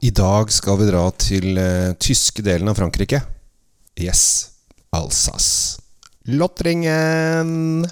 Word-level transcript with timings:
I 0.00 0.10
dag 0.14 0.52
skal 0.54 0.78
vi 0.78 0.86
dra 0.86 1.00
til 1.18 1.58
uh, 1.58 1.94
tyske 1.98 2.44
delen 2.46 2.70
av 2.70 2.78
Frankrike. 2.78 3.18
Yes, 3.98 4.22
Alsace. 4.94 5.82
Lottringen! 6.30 7.82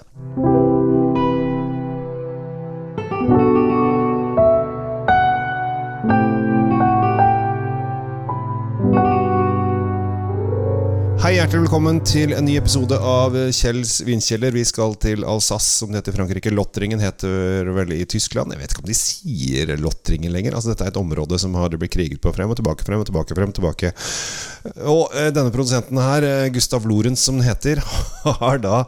Hjertelig 11.47 11.69
velkommen 11.69 11.99
til 12.03 12.33
en 12.35 12.43
ny 12.43 12.57
episode 12.59 12.97
av 13.07 13.37
Kjells 13.55 14.01
vinkjeller. 14.03 14.51
Vi 14.51 14.65
skal 14.67 14.97
til 14.99 15.23
Alsace, 15.23 15.77
som 15.79 15.93
det 15.93 16.01
heter 16.01 16.17
i 16.17 16.17
Frankrike. 16.17 16.51
Lottringen 16.51 16.99
heter 16.99 17.69
vel 17.77 17.93
i 17.95 18.01
Tyskland. 18.11 18.51
Jeg 18.51 18.59
vet 18.59 18.73
ikke 18.75 18.83
om 18.83 18.89
de 18.89 18.97
sier 18.99 19.71
Lottringen 19.79 20.35
lenger. 20.35 20.57
Altså 20.57 20.73
Dette 20.73 20.89
er 20.89 20.91
et 20.91 20.99
område 20.99 21.39
som 21.39 21.55
har 21.55 21.71
blitt 21.79 21.93
kriget 21.95 22.19
på 22.25 22.33
frem 22.35 22.51
og 22.51 22.59
tilbake, 22.59 22.83
frem 22.89 22.99
og 22.99 23.07
tilbake, 23.07 23.37
frem 23.39 23.53
og 23.53 23.59
tilbake. 23.61 23.93
Og 24.91 25.15
eh, 25.15 25.29
denne 25.37 25.53
produsenten 25.55 26.01
her, 26.03 26.27
eh, 26.27 26.49
Gustav 26.57 26.89
Lorentz, 26.91 27.29
som 27.29 27.39
den 27.39 27.47
heter, 27.47 27.85
har 28.41 28.59
da 28.65 28.83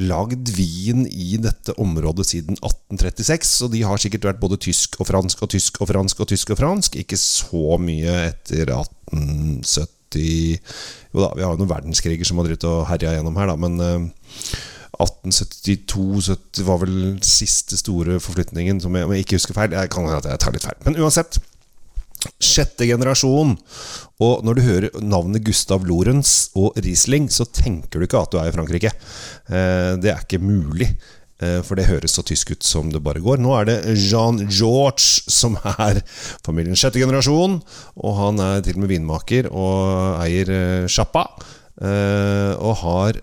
lagd 0.00 0.48
vin 0.56 1.04
i 1.12 1.36
dette 1.44 1.76
området 1.76 2.24
siden 2.30 2.56
1836. 2.62 3.52
Og 3.68 3.76
de 3.76 3.84
har 3.84 4.00
sikkert 4.00 4.30
vært 4.30 4.40
både 4.40 4.56
tysk 4.70 4.96
og 4.96 5.10
fransk 5.12 5.44
og 5.44 5.52
tysk 5.58 5.84
og 5.84 5.92
fransk 5.92 6.24
og 6.24 6.32
tysk 6.32 6.56
og 6.56 6.62
fransk. 6.64 6.96
Ikke 7.04 7.20
så 7.20 7.76
mye 7.84 8.16
etter 8.30 8.72
1870 8.78 9.97
Jo 10.16 11.20
da, 11.20 11.30
vi 11.36 11.44
har 11.44 11.52
jo 11.52 11.60
noen 11.60 11.70
verdenskriger 11.70 12.28
som 12.28 12.40
har 12.40 12.48
drevet 12.48 12.66
og 12.68 12.86
herja 12.88 13.16
gjennom 13.16 13.36
her, 13.36 13.50
da, 13.50 13.56
men 13.60 13.78
eh, 13.84 14.08
1872 14.98 16.64
var 16.66 16.80
vel 16.82 16.96
siste 17.22 17.78
store 17.78 18.18
forflytningen, 18.22 18.80
som 18.82 18.96
jeg, 18.96 19.06
om 19.06 19.14
jeg 19.14 19.26
ikke 19.26 19.38
husker 19.38 19.56
feil. 19.56 19.76
Jeg 19.76 19.92
kan 19.94 20.08
at 20.10 20.26
jeg 20.26 20.42
tar 20.42 20.54
litt 20.54 20.66
feil. 20.66 20.80
Men 20.86 20.98
uansett. 21.04 21.38
Sjette 22.42 22.88
generasjon. 22.88 23.54
Og 24.26 24.40
når 24.42 24.58
du 24.58 24.64
hører 24.66 24.96
navnet 25.06 25.44
Gustav 25.46 25.86
Lorentz 25.86 26.48
og 26.58 26.74
Riesling, 26.82 27.28
så 27.30 27.46
tenker 27.46 28.00
du 28.00 28.08
ikke 28.08 28.24
at 28.24 28.32
du 28.32 28.40
er 28.40 28.50
i 28.50 28.56
Frankrike. 28.56 28.90
Eh, 28.90 29.92
det 30.02 30.10
er 30.10 30.24
ikke 30.24 30.42
mulig. 30.42 30.90
Eh, 31.38 31.60
For 31.62 31.78
det 31.78 31.86
høres 31.86 32.16
så 32.18 32.24
tysk 32.26 32.50
ut 32.56 32.66
som 32.66 32.88
det 32.90 33.02
bare 33.04 33.22
går. 33.22 33.38
Nå 33.38 33.52
er 33.60 33.68
det 33.68 33.76
Jean 33.94 34.40
George 34.50 35.22
som 35.30 35.54
er 35.62 36.00
familiens 36.44 36.82
sjette 36.82 36.98
generasjon. 36.98 37.60
Og 38.02 38.16
han 38.18 38.42
er 38.42 38.64
til 38.66 38.78
og 38.78 38.82
med 38.84 38.90
vinmaker 38.94 39.50
og 39.52 40.18
eier 40.24 40.50
eh, 40.50 40.88
sjappa. 40.90 41.28
eh, 41.78 42.54
Og 42.58 42.74
har 42.82 43.20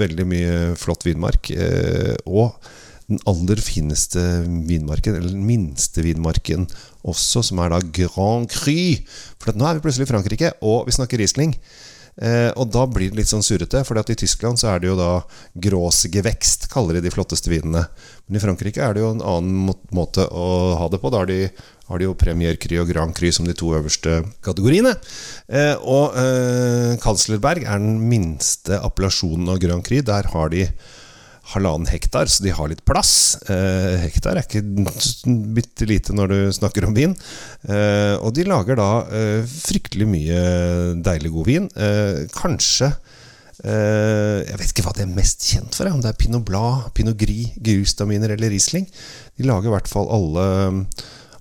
veldig 0.00 0.28
mye 0.30 0.54
flott 0.78 1.06
vinmark. 1.08 1.50
Og 2.30 2.54
den 3.10 3.18
aller 3.26 3.58
fineste 3.58 4.22
vinmarken, 4.68 5.16
eller 5.18 5.32
den 5.34 5.42
minste 5.42 6.04
vinmarken 6.06 6.68
også, 7.02 7.42
som 7.42 7.58
er 7.58 7.72
da 7.72 7.80
Grand 7.82 8.46
Cru. 8.52 8.94
For 9.42 9.50
nå 9.58 9.66
er 9.66 9.80
vi 9.80 9.82
plutselig 9.82 10.06
i 10.06 10.12
Frankrike, 10.12 10.52
og 10.62 10.86
vi 10.86 10.94
snakker 10.94 11.18
Riesling. 11.18 11.56
Eh, 12.18 12.50
og 12.58 12.68
da 12.74 12.84
blir 12.90 13.12
det 13.12 13.20
litt 13.20 13.30
sånn 13.30 13.44
surrete, 13.44 13.82
for 13.86 14.00
i 14.00 14.16
Tyskland 14.18 14.60
så 14.60 14.72
er 14.72 14.82
det 14.82 14.90
jo 14.90 14.96
da 14.98 15.22
gråsgevekst, 15.62 16.68
kaller 16.72 16.98
de 16.98 17.04
de 17.06 17.12
flotteste 17.14 17.52
vinene. 17.52 17.86
Men 18.26 18.38
i 18.38 18.42
Frankrike 18.42 18.82
er 18.84 18.94
det 18.94 19.04
jo 19.04 19.12
en 19.14 19.24
annen 19.24 19.74
måte 19.94 20.26
å 20.26 20.48
ha 20.80 20.88
det 20.92 21.00
på. 21.02 21.12
Da 21.12 21.22
har 21.22 21.30
de, 21.30 21.48
har 21.88 22.00
de 22.00 22.08
jo 22.08 22.16
Premier 22.18 22.58
Cry 22.60 22.80
og 22.82 22.90
Grand 22.92 23.16
Cry 23.16 23.32
som 23.34 23.48
de 23.48 23.56
to 23.56 23.72
øverste 23.78 24.20
kategoriene. 24.44 24.94
Eh, 25.48 25.76
og 25.80 26.16
eh, 26.20 26.96
Kanslerberg 27.02 27.64
er 27.66 27.80
den 27.82 28.02
minste 28.10 28.80
appellasjonen 28.80 29.52
av 29.54 29.62
Grand 29.62 29.86
Cry. 29.86 30.02
Der 30.04 30.30
har 30.34 30.52
de 30.52 30.66
halvannen 31.54 31.90
hektar, 31.90 32.30
så 32.30 32.44
de 32.44 32.52
har 32.54 32.70
litt 32.70 32.82
plass. 32.88 33.12
Eh, 33.50 33.98
hektar 34.04 34.38
er 34.38 34.46
ikke 34.46 34.62
bitte 35.56 35.88
lite 35.88 36.14
når 36.16 36.32
du 36.32 36.38
snakker 36.56 36.86
om 36.86 36.96
vin. 36.96 37.14
Eh, 37.68 38.16
og 38.18 38.34
de 38.36 38.46
lager 38.48 38.78
da 38.80 38.90
eh, 39.10 39.46
fryktelig 39.50 40.08
mye 40.10 40.42
deilig 41.04 41.32
god 41.34 41.50
vin. 41.50 41.70
Eh, 41.74 42.24
kanskje 42.36 42.90
eh, 43.64 44.40
Jeg 44.46 44.58
vet 44.60 44.72
ikke 44.72 44.86
hva 44.86 44.96
det 44.96 45.06
er 45.06 45.14
mest 45.14 45.48
kjent 45.52 45.78
for, 45.78 45.90
om 45.90 46.02
det 46.02 46.12
er 46.12 46.20
Pinot 46.20 46.46
Blad, 46.46 46.90
Pinot 46.96 47.18
Gris, 47.20 47.54
Grustaminer 47.58 48.36
eller 48.36 48.54
Riesling. 48.54 48.86
De 49.36 49.48
lager 49.48 49.70
i 49.70 49.74
hvert 49.76 49.90
fall 49.90 50.10
alle 50.12 50.46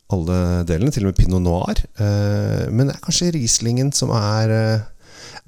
alle 0.09 0.35
delene, 0.65 0.89
til 0.89 1.03
og 1.05 1.11
med 1.11 1.19
Pinot 1.19 1.43
Noir. 1.45 1.83
Eh, 2.01 2.63
men 2.73 2.89
det 2.89 2.95
er 2.95 3.03
kanskje 3.03 3.33
Rieslingen 3.35 3.91
som 3.93 4.09
er 4.17 4.55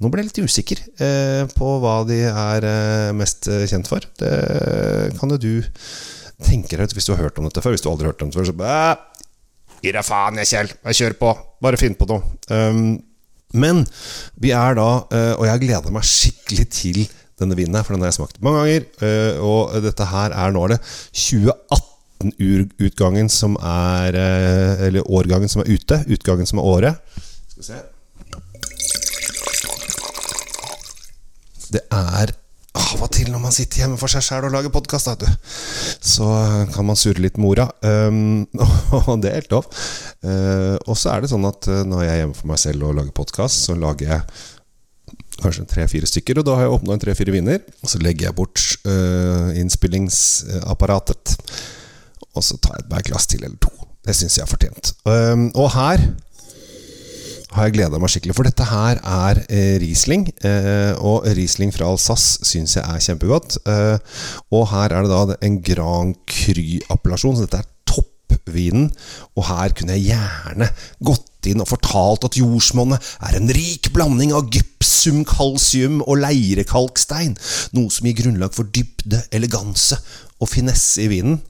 nå 0.01 0.09
ble 0.09 0.23
jeg 0.23 0.31
litt 0.31 0.49
usikker 0.49 0.79
eh, 1.05 1.43
på 1.53 1.67
hva 1.83 1.99
de 2.09 2.17
er 2.27 2.65
eh, 2.67 3.11
mest 3.17 3.45
eh, 3.51 3.67
kjent 3.69 3.89
for. 3.89 4.01
Det 4.17 4.31
kan 5.19 5.29
jo 5.35 5.39
du 5.41 5.53
tenke 6.41 6.73
deg 6.73 6.89
ut 6.89 6.95
hvis 6.97 7.07
du 7.07 7.13
har 7.13 7.21
hørt 7.27 7.37
om 7.37 7.45
dette 7.45 7.61
før. 7.61 7.75
Hvis 7.75 7.85
du 7.85 7.91
aldri 7.91 8.05
har 8.09 8.13
hørt 8.15 8.23
om 8.25 8.31
det 8.33 8.39
før, 8.39 8.49
så 8.49 8.57
bare 8.57 8.97
Gi 9.81 9.89
deg 9.95 10.05
faen, 10.05 10.37
jeg, 10.37 10.45
Kjell. 10.45 10.67
Jeg 10.91 10.97
kjører 10.99 11.15
på. 11.17 11.29
Bare 11.65 11.77
finn 11.81 11.95
på 11.97 12.05
noe. 12.09 12.21
Um, 12.53 12.99
men 13.57 13.81
vi 14.39 14.51
er 14.55 14.75
da, 14.77 14.85
eh, 15.11 15.33
og 15.35 15.43
jeg 15.47 15.59
gleder 15.65 15.91
meg 15.93 16.03
skikkelig 16.07 16.65
til 16.71 16.99
denne 17.41 17.55
vinen 17.57 17.75
her, 17.75 17.83
for 17.83 17.93
den 17.95 18.01
har 18.05 18.11
jeg 18.11 18.19
smakt 18.19 18.41
mange 18.45 18.59
ganger. 18.61 18.81
eh, 19.07 19.33
og 19.41 19.73
dette 19.83 20.05
her 20.07 20.29
er 20.37 20.51
nå 20.53 20.61
er 20.65 20.69
det 20.75 20.81
2018-utgangen 20.85 23.29
som 23.33 23.57
er 23.57 24.15
eh, 24.15 24.85
Eller 24.87 25.01
årgangen 25.09 25.49
som 25.49 25.61
er 25.63 25.67
ute. 25.73 26.03
Utgangen 26.07 26.45
som 26.45 26.59
er 26.61 26.63
året. 26.63 26.95
Skal 27.49 27.63
vi 27.63 27.67
se. 27.71 27.79
Det 31.71 31.83
er 31.87 32.33
av 32.71 33.01
og 33.03 33.09
til 33.11 33.27
når 33.31 33.41
man 33.43 33.53
sitter 33.55 33.83
hjemme 33.83 33.99
for 33.99 34.11
seg 34.11 34.23
sjæl 34.23 34.47
og 34.47 34.53
lager 34.53 34.71
podkast, 34.71 35.25
så 36.13 36.29
kan 36.71 36.87
man 36.87 36.99
surre 36.99 37.23
litt 37.23 37.39
mora. 37.41 37.67
Um, 37.83 38.47
og 38.99 39.19
det 39.23 39.31
er 39.31 39.41
helt 39.41 39.55
lov. 39.55 39.67
Uh, 40.23 40.77
og 40.85 40.95
så 40.99 41.13
er 41.13 41.23
det 41.23 41.31
sånn 41.33 41.47
at 41.47 41.67
uh, 41.67 41.83
når 41.87 42.05
jeg 42.05 42.13
er 42.13 42.21
hjemme 42.23 42.39
for 42.39 42.51
meg 42.51 42.61
selv 42.63 42.87
og 42.87 42.97
lager 42.99 43.15
podkast, 43.15 43.67
så 43.67 43.75
lager 43.79 44.15
jeg 44.15 44.21
kanskje 45.41 45.67
tre-fire 45.67 46.07
stykker, 46.07 46.39
og 46.39 46.47
da 46.47 46.57
har 46.57 46.67
jeg 46.67 46.75
åpna 46.77 46.95
en 46.95 47.03
tre-fire 47.03 47.35
viner. 47.35 47.61
Og 47.81 47.91
så 47.91 48.01
legger 48.03 48.29
jeg 48.29 48.37
bort 48.39 48.65
uh, 48.87 49.51
innspillingsapparatet, 49.59 51.35
og 52.31 52.47
så 52.47 52.59
tar 52.59 52.79
jeg 52.79 52.87
et 52.87 53.11
glass 53.11 53.31
til 53.31 53.47
eller 53.47 53.59
to. 53.63 53.73
Det 54.01 54.15
syns 54.17 54.39
jeg 54.39 54.47
er 54.47 54.51
fortjent. 54.51 54.93
Um, 55.03 55.49
og 55.59 55.73
her 55.75 56.07
har 57.55 57.67
jeg 57.67 57.75
gleda 57.77 57.99
meg 57.99 58.11
skikkelig. 58.11 58.35
For 58.37 58.47
dette 58.47 58.67
her 58.69 59.01
er 59.01 59.41
eh, 59.47 59.75
Riesling. 59.81 60.27
Eh, 60.47 60.93
og 60.99 61.27
Riesling 61.37 61.73
fra 61.75 61.89
Alsace 61.91 62.45
syns 62.47 62.77
jeg 62.77 62.85
er 62.85 63.03
kjempegodt. 63.03 63.59
Eh, 63.67 63.97
og 64.55 64.69
her 64.71 64.95
er 64.95 65.07
det 65.07 65.11
da 65.11 65.39
en 65.47 65.59
Grand 65.65 66.15
Cry-appellasjon, 66.31 67.37
Så 67.37 67.47
dette 67.47 67.61
er 67.63 67.69
toppvinen. 67.91 68.89
Og 69.35 69.45
her 69.49 69.75
kunne 69.75 69.97
jeg 69.97 70.13
gjerne 70.13 70.71
gått 71.03 71.27
inn 71.51 71.63
og 71.63 71.71
fortalt 71.71 72.27
at 72.27 72.37
jordsmonnet 72.37 73.11
er 73.27 73.37
en 73.39 73.51
rik 73.57 73.89
blanding 73.95 74.31
av 74.37 74.51
gypsum, 74.53 75.23
kalsium 75.27 75.99
og 76.05 76.21
leirekalkstein. 76.21 77.35
Noe 77.75 77.91
som 77.91 78.07
gir 78.07 78.19
grunnlag 78.21 78.55
for 78.55 78.69
dybde, 78.69 79.25
eleganse 79.33 79.99
og 80.41 80.49
finesse 80.49 81.03
i 81.03 81.09
vinen. 81.11 81.41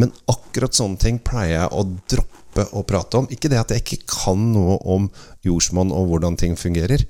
Men 0.00 0.12
akkurat 0.30 0.76
sånne 0.76 1.00
ting 1.00 1.20
pleier 1.24 1.62
jeg 1.62 1.72
å 1.72 1.84
droppe 2.10 2.66
å 2.76 2.84
prate 2.88 3.20
om. 3.20 3.28
Ikke 3.32 3.50
det 3.52 3.60
at 3.60 3.72
jeg 3.72 3.84
ikke 3.84 4.02
kan 4.10 4.50
noe 4.52 4.78
om 4.84 5.08
jordsmonn 5.46 5.92
og 5.94 6.10
hvordan 6.10 6.38
ting 6.40 6.56
fungerer, 6.60 7.04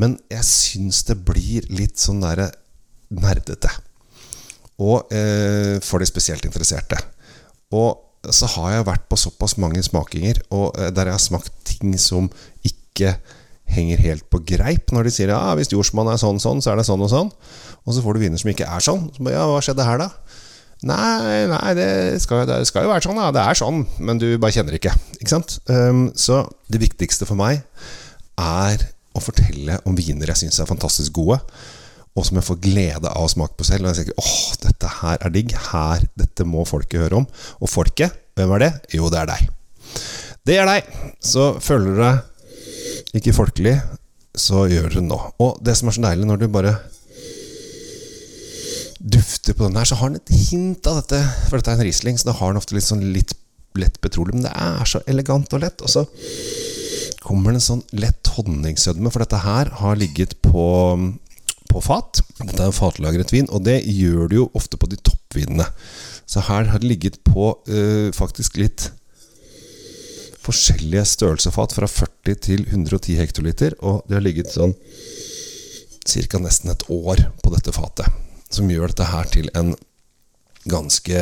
men 0.00 0.16
jeg 0.32 0.46
syns 0.48 1.04
det 1.08 1.20
blir 1.26 1.66
litt 1.70 2.00
sånn 2.02 2.24
derre 2.24 2.50
nerdete. 3.14 3.70
Og 4.82 5.12
eh, 5.14 5.78
for 5.84 6.02
de 6.02 6.08
spesielt 6.08 6.44
interesserte. 6.48 6.98
Og 7.74 8.32
så 8.34 8.48
har 8.56 8.72
jeg 8.72 8.88
vært 8.88 9.06
på 9.10 9.18
såpass 9.20 9.56
mange 9.60 9.82
smakinger 9.84 10.40
og 10.54 10.74
eh, 10.80 10.90
der 10.94 11.10
jeg 11.10 11.18
har 11.18 11.22
smakt 11.22 11.52
ting 11.68 11.94
som 12.00 12.30
ikke 12.66 13.14
henger 13.70 14.02
helt 14.02 14.26
på 14.32 14.40
greip. 14.46 14.92
Når 14.92 15.06
de 15.06 15.14
sier 15.14 15.32
ja, 15.32 15.40
hvis 15.58 15.72
jordsmonn 15.72 16.10
er 16.12 16.20
sånn 16.20 16.40
sånn, 16.42 16.62
så 16.64 16.72
er 16.72 16.80
det 16.80 16.88
sånn 16.88 17.04
og 17.04 17.12
sånn. 17.12 17.30
Og 17.84 17.94
så 17.94 18.02
får 18.04 18.16
du 18.16 18.24
viner 18.24 18.40
som 18.40 18.50
ikke 18.52 18.68
er 18.68 18.84
sånn. 18.84 19.06
Så 19.14 19.30
ja, 19.32 19.44
hva 19.50 19.62
skjedde 19.64 19.86
her, 19.86 20.02
da? 20.02 20.40
Nei, 20.84 21.44
nei 21.48 21.70
det, 21.78 21.88
skal, 22.20 22.44
det 22.48 22.58
skal 22.68 22.84
jo 22.84 22.90
være 22.92 23.06
sånn, 23.06 23.20
da. 23.20 23.30
Det 23.32 23.44
er 23.44 23.56
sånn, 23.56 23.84
men 24.04 24.20
du 24.20 24.26
bare 24.40 24.52
kjenner 24.52 24.76
ikke. 24.76 24.92
Ikke 25.16 25.32
sant? 25.32 25.56
Um, 25.70 26.10
så 26.18 26.42
det 26.68 26.82
viktigste 26.82 27.28
for 27.28 27.40
meg 27.40 27.62
er 28.40 28.84
å 29.14 29.22
fortelle 29.22 29.78
om 29.88 29.96
viner 29.96 30.32
jeg 30.32 30.42
syns 30.42 30.60
er 30.60 30.68
fantastisk 30.68 31.14
gode, 31.16 31.38
og 32.14 32.26
som 32.26 32.38
jeg 32.38 32.46
får 32.46 32.60
glede 32.62 33.10
av 33.10 33.24
å 33.24 33.30
smake 33.30 33.56
på 33.58 33.66
selv. 33.66 33.86
Og 33.86 33.94
jeg 33.94 34.04
tenker 34.04 34.20
åh, 34.20 34.36
dette 34.66 34.92
her 35.00 35.24
er 35.24 35.34
digg. 35.34 35.56
Her, 35.70 36.04
Dette 36.20 36.46
må 36.46 36.66
folket 36.68 37.06
høre 37.06 37.22
om. 37.22 37.26
Og 37.58 37.70
folket, 37.70 38.14
hvem 38.38 38.52
er 38.54 38.66
det? 38.66 38.70
Jo, 38.94 39.08
det 39.10 39.24
er 39.24 39.32
deg. 39.32 39.48
Det 40.44 40.60
er 40.60 40.68
deg. 40.68 40.94
Så 41.24 41.54
føler 41.64 41.90
du 41.90 42.02
deg 42.04 43.18
ikke 43.18 43.34
folkelig, 43.34 43.78
så 44.34 44.66
gjør 44.70 44.90
du 44.90 44.98
det 45.00 45.06
nå. 45.08 45.18
Og 45.42 45.58
det 45.64 45.74
som 45.78 45.88
er 45.88 45.96
så 45.96 46.04
deilig 46.04 46.28
når 46.28 46.44
du 46.44 46.48
bare 46.52 46.76
dufter 49.04 49.52
på 49.52 49.66
den 49.66 49.76
her, 49.76 49.88
så 49.88 49.98
har 50.00 50.10
den 50.10 50.20
et 50.22 50.36
hint 50.48 50.86
av 50.88 51.02
dette. 51.02 51.20
For 51.48 51.58
dette 51.58 51.74
er 51.74 51.78
en 51.78 51.84
Riesling, 51.84 52.18
så 52.18 52.30
da 52.30 52.38
har 52.38 52.52
den 52.52 52.60
ofte 52.60 52.76
litt 52.76 52.86
sånn 52.86 53.04
litt 53.14 53.34
lett 53.78 54.00
petroleum. 54.00 54.40
Men 54.40 54.48
det 54.48 54.54
er 54.54 54.88
så 54.88 55.02
elegant 55.10 55.52
og 55.52 55.64
lett. 55.64 55.84
Og 55.84 55.92
så 55.92 56.06
kommer 57.24 57.52
det 57.52 57.60
en 57.60 57.68
sånn 57.68 57.84
lett 57.96 58.32
honningsødme, 58.36 59.12
for 59.12 59.24
dette 59.24 59.44
her 59.44 59.70
har 59.80 60.00
ligget 60.00 60.36
på, 60.44 60.66
på 61.70 61.84
fat. 61.84 62.22
Dette 62.40 62.58
er 62.60 62.70
en 62.70 62.76
fatlagret 62.76 63.32
vin, 63.34 63.48
og 63.50 63.64
det 63.68 63.82
gjør 63.84 64.28
det 64.30 64.40
jo 64.40 64.50
ofte 64.56 64.80
på 64.80 64.90
de 64.90 65.00
toppvinene. 65.00 65.68
Så 66.24 66.44
her 66.48 66.70
har 66.72 66.80
det 66.80 66.88
ligget 66.88 67.20
på 67.26 67.52
øh, 67.68 68.10
faktisk 68.16 68.56
litt 68.56 68.88
forskjellige 70.44 71.04
størrelsesfat 71.08 71.72
fra 71.76 71.88
40 71.88 72.40
til 72.44 72.66
110 72.68 73.16
hektoliter. 73.20 73.76
Og 73.84 74.04
det 74.08 74.18
har 74.18 74.24
ligget 74.24 74.52
sånn 74.52 74.76
ca. 76.04 76.40
nesten 76.40 76.72
et 76.72 76.84
år 76.92 77.28
på 77.40 77.52
dette 77.52 77.72
fatet. 77.72 78.23
Som 78.54 78.70
gjør 78.70 78.92
dette 78.92 79.10
her 79.10 79.28
til 79.34 79.50
en 79.58 79.74
ganske 80.70 81.18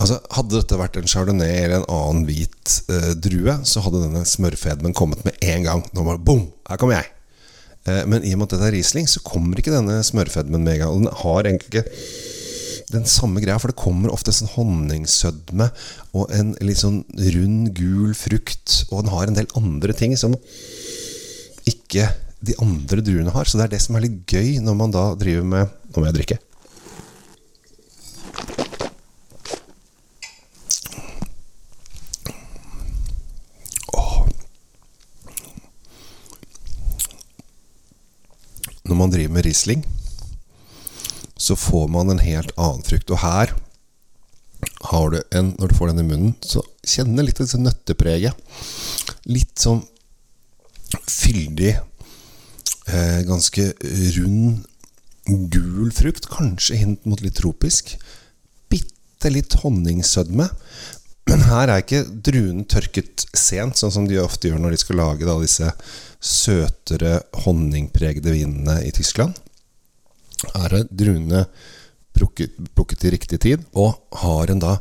Altså 0.00 0.16
Hadde 0.32 0.56
dette 0.56 0.78
vært 0.80 0.96
en 0.96 1.10
chardonnay 1.12 1.58
eller 1.66 1.82
en 1.82 1.90
annen 1.92 2.22
hvit 2.24 2.76
eh, 2.88 3.10
drue, 3.20 3.58
så 3.68 3.82
hadde 3.84 4.00
denne 4.06 4.22
smørfedmen 4.24 4.96
kommet 4.96 5.20
med 5.26 5.36
en 5.44 5.66
gang. 5.66 5.82
Nå 5.92 6.04
var 6.06 6.16
det 6.16 6.24
boom! 6.24 6.46
Her 6.70 6.80
kommer 6.80 6.96
jeg! 6.96 7.10
Eh, 7.84 8.06
men 8.08 8.24
i 8.24 8.32
og 8.32 8.40
med 8.40 8.48
at 8.48 8.54
dette 8.54 8.70
er 8.70 8.76
Riesling, 8.78 9.08
så 9.12 9.20
kommer 9.26 9.60
ikke 9.60 9.74
denne 9.74 9.98
smørfedmen 10.06 10.64
med 10.64 10.78
en 10.78 10.82
gang. 10.86 11.02
Den 11.04 11.20
har 11.20 11.50
egentlig 11.50 11.68
ikke 11.68 11.84
den 12.90 13.04
samme 13.06 13.42
greia, 13.44 13.58
for 13.60 13.70
det 13.70 13.78
kommer 13.78 14.10
ofte 14.12 14.32
sånn 14.34 14.50
honningsødme 14.56 15.68
og 16.16 16.32
en 16.34 16.56
litt 16.64 16.80
sånn 16.80 17.02
rund, 17.36 17.70
gul 17.76 18.16
frukt. 18.18 18.80
Og 18.88 19.04
den 19.04 19.12
har 19.12 19.28
en 19.28 19.36
del 19.36 19.52
andre 19.60 19.94
ting 19.96 20.16
som 20.18 20.34
ikke 21.70 22.08
de 22.40 22.56
andre 22.62 23.02
druene 23.04 23.32
har. 23.34 23.48
Så 23.48 23.58
det 23.58 23.68
er 23.68 23.74
det 23.74 23.82
som 23.84 23.96
er 23.96 24.06
litt 24.06 24.22
gøy 24.28 24.60
når 24.64 24.78
man 24.78 24.94
da 24.94 25.10
driver 25.18 25.46
med 25.56 25.76
Nå 25.90 25.98
må 25.98 26.06
jeg 26.06 26.20
drikke. 26.20 26.38
Når 38.90 38.98
man 38.98 39.12
driver 39.12 39.34
med 39.34 39.44
Riesling, 39.46 39.82
så 41.38 41.54
får 41.56 41.88
man 41.94 42.10
en 42.10 42.22
helt 42.22 42.50
annen 42.58 42.82
frukt. 42.82 43.10
Og 43.14 43.20
her 43.22 43.52
har 44.90 45.10
du 45.10 45.20
en 45.30 45.54
Når 45.58 45.68
du 45.68 45.74
får 45.74 45.92
den 45.92 46.02
i 46.02 46.08
munnen, 46.08 46.34
så 46.42 46.62
kjenner 46.82 47.26
litt 47.26 47.38
av 47.40 47.46
dette 47.46 47.60
nøttepreget. 47.62 48.34
Litt 49.30 49.58
sånn 49.62 49.84
fyldig, 51.06 51.76
eh, 52.90 53.20
ganske 53.28 53.72
rund, 54.16 54.64
gul 55.52 55.90
frukt. 55.94 56.28
Kanskje 56.30 56.80
hint 56.80 57.06
mot 57.08 57.20
litt 57.24 57.38
tropisk. 57.40 57.94
Bitte 58.72 59.32
litt 59.32 59.58
honningsødme. 59.62 60.48
Men 61.30 61.44
her 61.46 61.70
er 61.70 61.84
ikke 61.84 62.02
druene 62.26 62.66
tørket 62.66 63.26
sent, 63.36 63.78
sånn 63.78 63.92
som 63.94 64.08
de 64.08 64.18
ofte 64.18 64.50
gjør 64.50 64.62
når 64.64 64.74
de 64.74 64.80
skal 64.82 64.98
lage 64.98 65.28
da, 65.28 65.36
disse 65.38 65.68
søtere, 66.20 67.20
honningpregede 67.44 68.34
vinene 68.34 68.80
i 68.86 68.90
Tyskland. 68.94 69.36
Her 70.56 70.80
er 70.80 70.88
druene 70.90 71.44
plukket, 72.16 72.56
plukket 72.74 73.06
i 73.06 73.14
riktig 73.14 73.40
tid, 73.44 73.62
og 73.78 74.00
har 74.24 74.50
en 74.50 74.62
da 74.64 74.78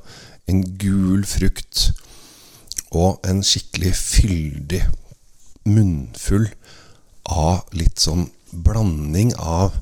en 0.50 0.64
gul 0.82 1.22
frukt 1.30 1.92
og 2.90 3.20
en 3.30 3.44
skikkelig 3.46 3.92
fyldig 3.94 4.82
munnfull 5.70 6.48
av 7.30 7.66
litt 7.78 8.02
sånn 8.02 8.28
blanding 8.52 9.34
av 9.38 9.76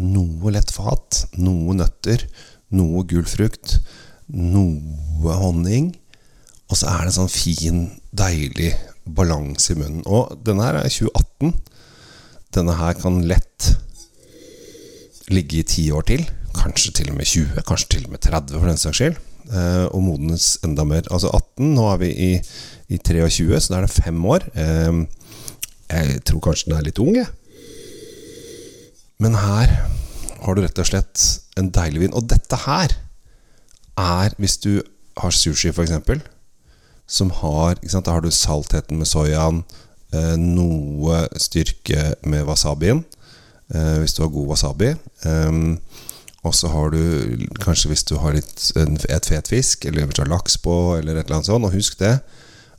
noe 0.00 0.52
lett 0.54 0.70
fat, 0.72 1.24
noe 1.38 1.74
nøtter, 1.76 2.24
noe 2.74 3.04
gul 3.08 3.26
frukt, 3.28 3.78
noe 4.30 5.36
honning. 5.42 5.92
Og 6.70 6.78
så 6.78 6.90
er 6.90 7.02
det 7.02 7.12
en 7.12 7.18
sånn 7.22 7.32
fin, 7.32 7.80
deilig 8.14 8.72
balanse 9.04 9.74
i 9.74 9.78
munnen. 9.78 10.04
Og 10.06 10.36
denne 10.46 10.68
her 10.68 10.80
er 10.80 10.90
2018. 10.90 11.54
Denne 12.54 12.76
her 12.78 12.98
kan 12.98 13.20
lett 13.26 13.72
ligge 15.30 15.60
i 15.60 15.66
ti 15.66 15.88
år 15.94 16.06
til. 16.10 16.24
Kanskje 16.56 16.94
til 17.00 17.10
og 17.12 17.18
med 17.18 17.28
20, 17.30 17.62
kanskje 17.66 17.96
til 17.96 18.06
og 18.06 18.14
med 18.14 18.22
30 18.26 18.56
for 18.58 18.70
den 18.70 18.80
saks 18.80 19.00
skyld. 19.00 19.18
Eh, 19.50 19.86
og 19.90 20.02
modnes 20.06 20.52
enda 20.66 20.86
mer. 20.86 21.06
Altså 21.10 21.30
18, 21.30 21.72
nå 21.74 21.86
er 21.90 22.00
vi 22.02 22.10
i, 22.10 22.30
i 22.90 22.98
23, 22.98 23.50
så 23.58 23.72
da 23.72 23.80
er 23.80 23.86
det 23.86 23.94
fem 23.96 24.24
år. 24.34 24.46
Eh, 24.54 25.00
jeg 25.90 26.22
tror 26.28 26.42
kanskje 26.44 26.70
den 26.70 26.78
er 26.78 26.86
litt 26.86 27.00
ung, 27.02 27.16
jeg. 27.18 27.28
Men 29.20 29.36
her 29.36 29.74
har 30.40 30.56
du 30.56 30.62
rett 30.64 30.80
og 30.80 30.88
slett 30.88 31.24
en 31.60 31.68
deilig 31.74 32.06
vin. 32.06 32.16
Og 32.16 32.28
dette 32.30 32.56
her 32.64 32.94
er, 34.00 34.36
hvis 34.40 34.56
du 34.62 34.80
har 35.20 35.34
sushi 35.34 35.72
f.eks., 35.74 36.22
som 37.10 37.32
har 37.40 37.80
sant, 37.90 38.06
Da 38.06 38.14
har 38.14 38.22
du 38.22 38.30
saltheten 38.30 39.00
med 39.00 39.08
soyaen, 39.10 39.64
eh, 40.14 40.36
noe 40.38 41.24
styrke 41.36 42.14
med 42.22 42.46
wasabien, 42.46 43.04
eh, 43.74 43.98
hvis 43.98 44.14
du 44.14 44.22
har 44.22 44.30
god 44.30 44.52
wasabi. 44.54 44.94
Um, 45.26 45.80
og 46.42 46.54
så 46.54 46.70
har 46.72 46.94
du 46.94 47.46
kanskje 47.60 47.90
hvis 47.90 48.04
du 48.04 48.16
har 48.16 48.32
litt, 48.32 48.70
et 48.76 49.26
fet 49.26 49.48
fisk, 49.48 49.84
eller 49.84 50.06
hvis 50.06 50.16
du 50.16 50.22
har 50.22 50.30
laks 50.30 50.56
på, 50.56 50.96
eller 50.96 51.18
et 51.18 51.26
eller 51.26 51.40
annet 51.40 51.50
sånt. 51.50 51.66
Og 51.66 51.74
husk 51.74 51.98
det, 51.98 52.20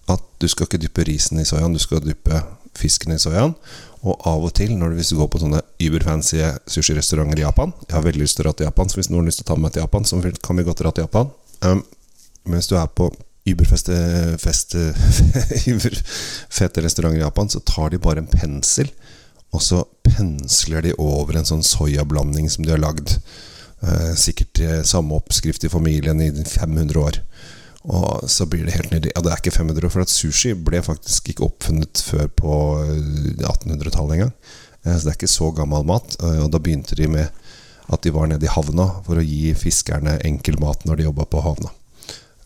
at 0.10 0.24
du 0.42 0.48
skal 0.50 0.68
ikke 0.68 0.82
dyppe 0.82 1.06
risen 1.08 1.40
i 1.42 1.46
soyaen, 1.46 1.74
du 1.74 1.82
skal 1.82 2.02
dyppe 2.04 2.42
fisken 2.78 3.14
i 3.14 3.20
soyaen. 3.22 3.54
Og 4.02 4.24
av 4.26 4.42
og 4.48 4.54
til, 4.58 4.74
når 4.78 4.92
du, 4.92 4.98
hvis 4.98 5.12
du 5.14 5.20
går 5.20 5.30
på 5.30 5.42
sånne 5.44 5.62
überfancy 5.84 6.40
sushirestauranter 6.66 7.38
i 7.38 7.44
Japan 7.44 7.70
Jeg 7.84 7.94
har 7.94 8.06
veldig 8.08 8.24
lyst 8.24 8.40
til 8.40 8.48
å 8.48 8.48
dra 8.48 8.56
til 8.58 8.66
Japan, 8.66 8.90
så 8.90 8.98
hvis 8.98 9.12
noen 9.12 9.22
har 9.22 9.30
lyst 9.30 9.44
til 9.44 9.46
å 9.46 9.50
ta 9.52 9.58
med 9.60 9.68
meg 9.68 9.76
til 9.76 9.84
Japan, 9.84 10.08
så 10.08 10.22
kan 10.42 10.58
vi 10.58 10.66
godt 10.66 10.82
dra 10.82 10.94
til 10.96 11.06
Japan. 11.06 11.30
Um, 11.62 11.84
hvis 12.50 12.72
du 12.72 12.76
er 12.82 12.90
på 12.90 13.12
überfete 13.52 13.98
fete 16.50 16.82
restauranter 16.86 17.20
i 17.20 17.24
Japan, 17.26 17.50
så 17.50 17.62
tar 17.66 17.94
de 17.94 18.02
bare 18.02 18.22
en 18.24 18.30
pensel, 18.30 18.90
og 19.54 19.62
så 19.66 19.84
pensler 20.06 20.86
de 20.86 20.98
over 21.02 21.38
en 21.38 21.48
sånn 21.50 21.66
soyablanding 21.66 22.50
som 22.50 22.66
de 22.66 22.74
har 22.74 22.82
lagd. 22.82 23.18
Uh, 23.82 24.14
sikkert 24.18 24.62
samme 24.86 25.18
oppskrift 25.18 25.66
i 25.66 25.74
familien 25.74 26.22
i 26.22 26.32
500 26.34 27.02
år. 27.02 27.22
Og 27.90 28.30
så 28.30 28.46
blir 28.46 28.66
det 28.66 28.76
helt 28.76 28.92
nydelig. 28.92 29.14
Ja, 29.16 29.24
det 29.26 29.32
er 29.32 29.42
ikke 29.42 29.56
500 29.56 29.88
år, 29.88 29.94
for 29.94 30.06
at 30.06 30.14
sushi 30.14 30.54
ble 30.54 30.84
faktisk 30.86 31.32
ikke 31.32 31.48
oppfunnet 31.48 32.04
før 32.06 32.28
på 32.38 32.56
1800-tallet 33.42 34.18
engang. 34.18 34.34
Eh, 34.86 34.96
så 34.96 35.06
det 35.06 35.14
er 35.14 35.20
ikke 35.20 35.32
så 35.32 35.52
gammel 35.58 35.86
mat. 35.90 36.16
Eh, 36.22 36.40
og 36.44 36.52
da 36.54 36.62
begynte 36.62 36.98
de 37.00 37.10
med 37.10 37.30
at 37.92 38.04
de 38.06 38.14
var 38.14 38.30
nede 38.30 38.46
i 38.46 38.52
havna 38.52 38.88
for 39.06 39.20
å 39.20 39.26
gi 39.26 39.54
fiskerne 39.58 40.20
enkel 40.28 40.60
mat 40.62 40.86
når 40.88 41.00
de 41.00 41.08
jobba 41.10 41.26
på 41.28 41.44
havna. 41.44 41.74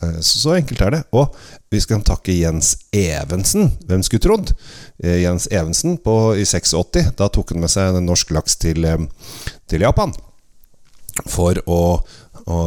Så, 0.06 0.38
så 0.42 0.52
enkelt 0.54 0.82
er 0.84 0.92
det. 0.92 1.00
Og 1.18 1.34
vi 1.74 1.80
skal 1.82 2.04
takke 2.06 2.34
Jens 2.36 2.74
Evensen. 2.94 3.72
Hvem 3.90 4.04
skulle 4.06 4.22
trodd? 4.22 4.52
Jens 5.00 5.48
Evensen 5.50 5.96
på, 6.04 6.14
i 6.38 6.44
86. 6.46 7.14
Da 7.18 7.30
tok 7.34 7.54
han 7.54 7.64
med 7.64 7.72
seg 7.74 7.98
norsk 8.04 8.34
laks 8.36 8.58
til, 8.62 8.86
til 9.72 9.86
Japan. 9.86 10.14
For 11.32 11.58
å, 11.66 11.80
å, 12.46 12.60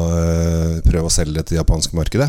prøve 0.84 1.06
å 1.06 1.12
selge 1.12 1.36
det 1.36 1.46
til 1.46 1.56
det 1.56 1.62
japanske 1.62 1.96
markedet. 1.98 2.28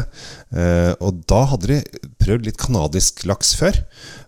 og 1.01 1.24
da 1.30 1.44
hadde 1.51 1.69
de 1.72 2.07
prøvd 2.22 2.46
litt 2.46 2.60
kanadisk 2.62 3.24
laks 3.30 3.56
før. 3.57 3.80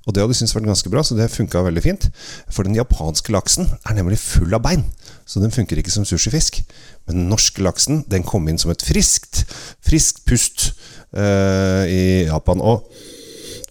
Og 0.07 0.13
det 0.13 0.23
hadde 0.23 0.33
de 0.33 0.39
syntes 0.39 0.55
vært 0.55 0.69
ganske 0.69 0.89
bra, 0.89 1.03
så 1.05 1.17
det 1.17 1.29
funka 1.29 1.61
veldig 1.67 1.83
fint. 1.85 2.07
For 2.49 2.65
den 2.65 2.77
japanske 2.77 3.33
laksen 3.33 3.69
er 3.85 3.97
nemlig 3.97 4.17
full 4.21 4.53
av 4.57 4.63
bein, 4.65 4.87
så 5.29 5.43
den 5.43 5.53
funker 5.53 5.77
ikke 5.77 5.93
som 5.93 6.07
sushifisk. 6.07 6.63
Men 7.05 7.21
den 7.21 7.29
norske 7.31 7.61
laksen 7.61 8.01
den 8.09 8.25
kom 8.25 8.49
inn 8.49 8.59
som 8.61 8.73
et 8.73 8.85
friskt, 8.85 9.43
friskt 9.85 10.23
pust 10.29 10.71
uh, 11.13 11.85
i 11.85 12.25
Japan. 12.25 12.63
Og 12.65 12.87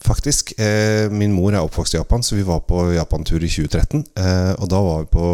faktisk, 0.06 0.54
eh, 0.58 1.10
min 1.12 1.34
mor 1.34 1.52
er 1.52 1.62
oppvokst 1.62 1.94
i 1.94 1.98
Japan, 1.98 2.22
så 2.22 2.34
vi 2.34 2.46
var 2.46 2.62
på 2.66 2.88
japantur 2.96 3.42
i 3.44 3.50
2013. 3.50 4.06
Eh, 4.16 4.54
og 4.58 4.70
da 4.72 4.80
var 4.82 5.04
vi 5.04 5.10
på 5.12 5.26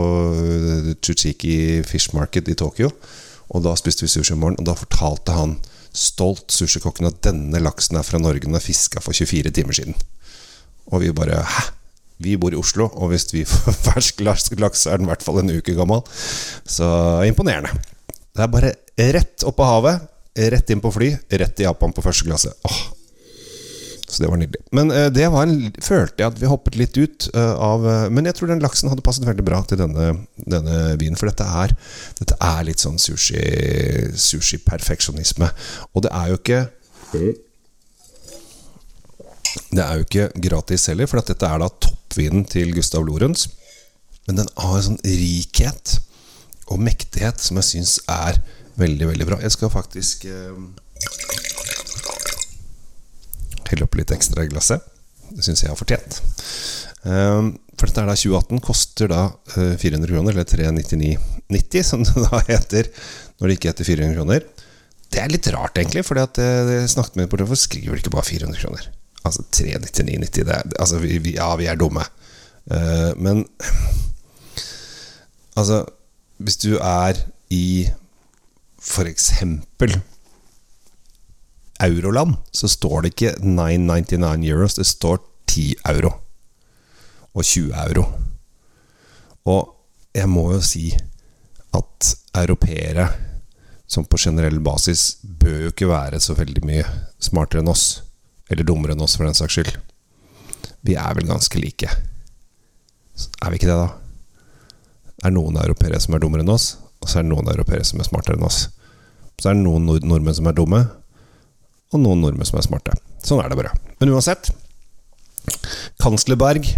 Chuchiki 1.00 1.83
Fish 1.87 2.12
Market 2.17 2.49
i 2.49 2.57
Tokyo. 2.59 2.90
Og 3.55 3.62
da 3.65 3.75
spiste 3.79 4.07
vi 4.07 4.11
sushi 4.11 4.35
om 4.35 4.43
morgenen, 4.43 4.62
og 4.62 4.69
da 4.71 4.76
fortalte 4.79 5.37
han 5.37 5.57
stolt 5.97 6.53
sushikokken 6.53 7.09
at 7.09 7.23
denne 7.25 7.61
laksen 7.62 7.99
er 7.99 8.05
fra 8.07 8.21
Norge, 8.21 8.45
den 8.45 8.59
er 8.59 8.65
fiska 8.65 9.00
for 9.05 9.17
24 9.17 9.53
timer 9.55 9.76
siden. 9.76 9.97
Og 10.93 11.03
vi 11.03 11.15
bare 11.17 11.43
Hæ? 11.43 11.73
Vi 12.19 12.37
bor 12.41 12.55
i 12.55 12.57
Oslo, 12.57 12.87
og 12.97 13.11
hvis 13.12 13.29
vi 13.35 13.45
får 13.45 13.76
fersk 13.91 14.23
laks, 14.25 14.57
så 14.81 14.91
er 14.91 15.00
den 15.00 15.05
i 15.05 15.12
hvert 15.12 15.25
fall 15.25 15.43
en 15.43 15.53
uke 15.53 15.75
gammel. 15.76 16.00
Så 16.65 16.87
imponerende. 17.29 17.75
Det 18.09 18.45
er 18.45 18.53
bare 18.53 18.73
rett 18.97 19.45
opp 19.45 19.61
av 19.61 19.73
havet, 19.75 20.07
rett 20.57 20.73
inn 20.73 20.81
på 20.81 20.93
fly, 20.95 21.11
rett 21.29 21.57
til 21.57 21.69
Japan 21.69 21.93
på 21.93 22.05
første 22.05 22.25
klasse. 22.25 22.55
Åh. 22.65 22.96
Så 24.07 24.23
det 24.23 24.31
var 24.31 24.39
nydelig. 24.39 24.63
Men 24.77 24.87
uh, 24.95 25.09
det 25.11 25.27
var 25.35 25.43
en, 25.47 25.73
følte 25.83 26.23
jeg 26.23 26.31
at 26.31 26.41
vi 26.41 26.51
hoppet 26.51 26.77
litt 26.79 26.95
ut 26.95 27.29
uh, 27.35 27.55
av 27.59 27.81
uh, 27.83 28.07
Men 28.15 28.27
jeg 28.29 28.37
tror 28.39 28.49
den 28.53 28.63
laksen 28.63 28.91
hadde 28.93 29.07
passet 29.07 29.27
veldig 29.27 29.47
bra 29.47 29.59
til 29.67 29.79
denne, 29.81 30.05
denne 30.47 30.77
vinen. 31.01 31.19
For 31.19 31.27
dette 31.31 31.47
er, 31.65 31.71
dette 32.21 32.37
er 32.39 32.61
litt 32.69 32.81
sånn 32.85 32.99
sushi-perfeksjonisme. 33.03 35.49
Sushi 35.51 35.93
og 35.93 35.99
det 36.07 36.13
er 36.15 36.27
jo 36.31 36.37
ikke 36.41 36.61
det 39.73 39.83
er 39.83 39.99
jo 39.99 40.05
ikke 40.05 40.31
gratis 40.47 40.87
heller, 40.91 41.07
for 41.09 41.17
dette 41.25 41.49
er 41.49 41.59
da 41.63 41.69
toppvinen 41.71 42.45
til 42.51 42.75
Gustav 42.77 43.03
Lorentz. 43.07 43.41
Men 44.27 44.35
den 44.43 44.51
har 44.59 44.77
en 44.77 44.87
sånn 44.91 45.07
rikhet 45.07 45.87
og 46.73 46.83
mektighet 46.83 47.43
som 47.43 47.59
jeg 47.61 47.69
syns 47.71 47.93
er 48.11 48.41
veldig, 48.81 49.07
veldig 49.13 49.29
bra. 49.29 49.39
Jeg 49.43 49.55
skal 49.55 49.73
faktisk 49.73 50.27
eh, 50.29 50.57
helle 53.73 53.87
opp 53.88 53.96
litt 53.99 54.12
ekstra 54.14 54.44
i 54.46 54.50
glasset. 54.52 54.85
Det 55.30 55.42
syns 55.44 55.62
jeg 55.64 55.73
har 55.73 55.78
fortjent. 55.78 56.20
Eh, 57.06 57.49
for 57.76 57.90
dette 57.90 58.02
er 58.04 58.08
da 58.08 58.14
2018, 58.16 58.61
koster 58.64 59.11
da 59.12 59.23
eh, 59.56 59.75
400 59.80 60.11
kroner, 60.12 60.32
eller 60.37 60.46
399,90 60.49 61.82
som 61.85 62.04
det 62.06 62.26
da 62.28 62.40
heter 62.49 62.88
når 63.37 63.49
det 63.50 63.56
ikke 63.58 63.73
heter 63.73 63.88
400 63.90 64.16
kroner. 64.16 64.46
Det 65.12 65.20
er 65.23 65.30
litt 65.30 65.46
rart, 65.54 65.76
egentlig, 65.78 66.02
for 66.06 66.18
jeg 66.18 66.88
snakket 66.90 67.16
med 67.20 67.30
Hvorfor 67.30 67.58
skriver 67.61 67.94
de 67.94 68.02
ikke 68.02 68.11
bare 68.16 68.26
400 68.26 68.58
kroner? 68.62 68.88
Altså 69.26 69.44
399,90. 69.54 70.49
Er- 70.50 70.73
Altså, 70.80 70.99
ja, 71.35 71.50
vi 71.61 71.66
er 71.70 71.78
dumme. 71.78 72.02
Eh, 72.70 73.12
men 73.16 73.44
Altså, 75.56 75.85
hvis 76.42 76.56
du 76.61 76.75
er 76.76 77.16
i 77.50 77.87
for 78.87 79.08
eksempel 79.08 79.94
euroland, 81.83 82.37
så 82.50 82.68
står 82.68 83.02
det 83.02 83.14
ikke 83.14 83.35
999 83.42 84.50
euros, 84.50 84.75
det 84.75 84.87
står 84.87 85.18
10 85.47 85.75
euro. 85.92 86.12
Og 87.37 87.45
20 87.45 87.73
euro. 87.87 88.06
Og 89.47 89.73
jeg 90.16 90.28
må 90.28 90.49
jo 90.54 90.62
si 90.64 90.88
at 91.76 92.12
europeere, 92.37 93.09
som 93.87 94.06
på 94.09 94.18
generell 94.18 94.59
basis, 94.64 95.18
bør 95.23 95.66
jo 95.66 95.75
ikke 95.75 95.90
være 95.90 96.21
så 96.21 96.35
veldig 96.35 96.64
mye 96.66 96.87
smartere 97.23 97.62
enn 97.62 97.71
oss. 97.71 98.02
Eller 98.50 98.66
dummere 98.66 98.97
enn 98.97 99.04
oss, 99.04 99.16
for 99.18 99.28
den 99.28 99.37
saks 99.37 99.59
skyld. 99.59 99.76
Vi 100.87 100.97
er 100.97 101.14
vel 101.18 101.28
ganske 101.28 101.61
like. 101.61 101.90
Er 103.42 103.50
vi 103.50 103.61
ikke 103.61 103.71
det, 103.71 103.76
da? 103.76 103.88
Det 105.16 105.28
er 105.30 105.35
noen 105.35 105.56
europeere 105.61 106.00
som 106.02 106.14
er 106.14 106.23
dummere 106.23 106.45
enn 106.45 106.52
oss, 106.52 106.75
og 107.00 107.09
så 107.09 107.21
er 107.21 107.26
det 107.26 107.33
noen 107.33 107.49
europeere 107.52 107.85
som 107.87 108.00
er 108.00 108.09
smartere 108.09 108.38
enn 108.38 108.47
oss. 108.47 108.66
Så 109.40 109.50
er 109.50 109.56
det 109.56 109.64
noen 109.64 109.87
nord 109.88 110.04
nordmenn 110.06 110.37
som 110.37 110.49
er 110.49 110.56
dumme, 110.56 110.83
og 111.97 112.05
noen 112.05 112.23
nordmenn 112.23 112.49
som 112.49 112.61
er 112.61 112.67
smarte. 112.67 112.95
Sånn 113.25 113.43
er 113.43 113.50
det 113.50 113.59
bare. 113.59 113.73
Men 114.00 114.12
uansett 114.15 114.53
Kanslerberg, 116.03 116.69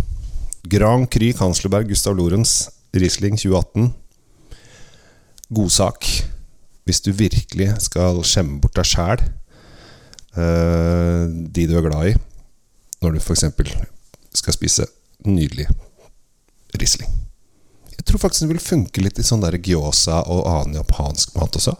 Grand 0.69 1.09
Cry 1.13 1.33
Kanslerberg 1.37 1.91
Gustav 1.91 2.17
Lorentz, 2.17 2.69
Riesling 2.97 3.37
2018. 3.41 3.91
God 5.59 5.73
sak. 5.73 6.07
Hvis 6.89 7.03
du 7.05 7.11
virkelig 7.13 7.71
skal 7.85 8.23
skjemme 8.25 8.61
bort 8.63 8.77
deg 8.79 8.89
sjæl, 8.89 9.25
de 10.39 11.65
du 11.67 11.75
er 11.77 11.85
glad 11.85 12.13
i, 12.13 12.15
når 13.03 13.17
du 13.17 13.21
f.eks. 13.21 13.45
skal 14.39 14.55
spise 14.57 14.87
nydelig 15.27 15.67
Riesling. 16.79 17.11
Jeg 17.97 18.07
tror 18.07 18.23
faktisk 18.23 18.45
det 18.45 18.53
vil 18.53 18.63
funke 18.63 19.03
litt 19.03 19.19
i 19.19 19.27
sånn 19.27 19.43
der 19.43 19.59
gyoza 19.59 20.21
og 20.31 20.47
annen 20.47 20.79
japansk 20.79 21.35
mat 21.37 21.57
også. 21.59 21.75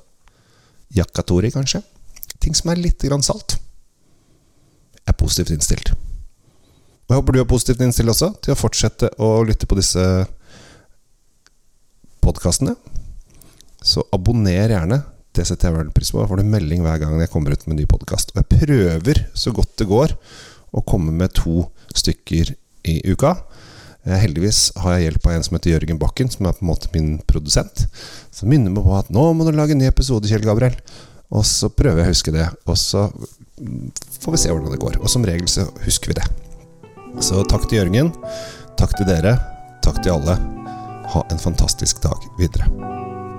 Yakatori, 0.97 1.53
kanskje. 1.55 1.85
Ting 2.43 2.55
som 2.55 2.71
er 2.71 2.81
litt 2.81 3.03
salt. 3.23 3.59
Jeg 4.99 5.15
er 5.15 5.19
positivt 5.19 5.51
innstilt. 5.51 5.93
Og 7.09 7.15
jeg 7.15 7.21
håper 7.23 7.33
du 7.33 7.41
er 7.41 7.49
positivt 7.49 7.81
innstilt 7.81 8.13
også, 8.13 8.35
til 8.45 8.53
å 8.53 8.59
fortsette 8.59 9.09
å 9.19 9.43
lytte 9.49 9.67
på 9.67 9.79
disse 9.79 10.03
podkastene. 12.21 12.75
Så 13.81 14.05
abonner 14.13 14.69
gjerne. 14.69 15.03
Det 15.33 15.47
setter 15.47 15.69
jeg 15.69 15.79
veldig 15.79 15.95
pris 15.97 16.11
på. 16.13 16.25
Får 16.29 16.43
du 16.43 16.51
melding 16.51 16.83
hver 16.85 16.99
gang 17.01 17.17
jeg 17.23 17.31
kommer 17.33 17.55
ut 17.55 17.65
med 17.67 17.77
en 17.77 17.81
ny 17.81 17.89
podkast. 17.89 18.35
Og 18.35 18.43
jeg 18.43 18.67
prøver 18.67 19.23
så 19.39 19.55
godt 19.57 19.77
det 19.81 19.89
går 19.89 20.15
å 20.77 20.85
komme 20.85 21.15
med 21.15 21.33
to 21.39 21.63
stykker 21.97 22.53
i 22.89 22.99
uka. 23.09 23.37
Eh, 24.05 24.19
Heldigvis 24.21 24.73
har 24.83 24.97
jeg 24.97 25.09
hjelp 25.09 25.29
av 25.29 25.37
en 25.37 25.47
som 25.47 25.57
heter 25.57 25.75
Jørgen 25.75 26.01
Bakken, 26.01 26.31
som 26.33 26.49
er 26.49 26.57
på 26.57 26.65
en 26.65 26.73
måte 26.73 26.91
min 26.95 27.15
produsent. 27.29 27.87
Som 28.35 28.53
minner 28.53 28.73
meg 28.75 28.85
på 28.85 28.99
at 28.99 29.09
'nå 29.09 29.33
må 29.33 29.47
du 29.47 29.53
lage 29.57 29.73
en 29.73 29.81
ny 29.81 29.89
episode, 29.89 30.29
Kjell 30.29 30.45
Gabriel'. 30.45 30.77
Og 31.35 31.45
så 31.47 31.69
prøver 31.69 32.03
jeg 32.03 32.09
å 32.09 32.15
huske 32.15 32.35
det, 32.35 32.47
og 32.65 32.79
så 32.81 33.09
får 34.23 34.35
vi 34.35 34.41
se 34.41 34.53
hvordan 34.53 34.73
det 34.73 34.81
går. 34.83 35.01
Og 35.03 35.13
som 35.13 35.27
regel 35.29 35.49
så 35.51 35.67
husker 35.85 36.15
vi 36.15 36.21
det. 36.21 36.29
Så 37.25 37.43
takk 37.51 37.67
til 37.69 37.83
Jørgen. 37.83 38.13
Takk 38.79 38.95
til 38.97 39.09
dere. 39.11 39.37
Takk 39.85 40.01
til 40.03 40.15
alle. 40.15 40.39
Ha 41.13 41.27
en 41.33 41.43
fantastisk 41.43 42.03
dag 42.05 42.31
videre. 42.41 42.71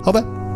Ha 0.05 0.15
det! 0.15 0.48